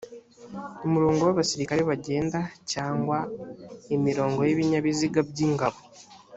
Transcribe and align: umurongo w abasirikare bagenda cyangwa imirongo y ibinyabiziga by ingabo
umurongo 0.85 1.21
w 1.27 1.29
abasirikare 1.33 1.81
bagenda 1.89 2.39
cyangwa 2.71 3.17
imirongo 3.95 4.39
y 4.47 4.51
ibinyabiziga 4.55 5.19
by 5.29 5.39
ingabo 5.47 5.79